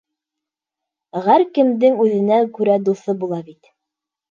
Ғәр 1.27 1.45
кемдең 1.59 2.01
үҙенә 2.07 2.41
күрә 2.57 2.81
дуҫы 2.89 3.19
була 3.23 3.43
бит. 3.53 3.75